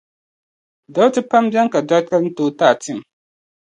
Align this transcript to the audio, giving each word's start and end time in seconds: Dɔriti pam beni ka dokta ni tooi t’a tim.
Dɔriti 0.93 1.21
pam 1.29 1.45
beni 1.51 1.71
ka 1.73 1.79
dokta 1.89 2.15
ni 2.19 2.29
tooi 2.37 2.53
t’a 2.57 2.67
tim. 2.81 2.99